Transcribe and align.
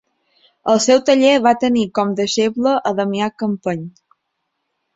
Al 0.71 0.79
seu 0.85 1.01
taller 1.09 1.33
va 1.49 1.53
tenir 1.65 1.85
com 1.99 2.15
deixeble 2.21 2.75
a 2.93 2.97
Damià 3.01 3.31
Campeny. 3.45 3.87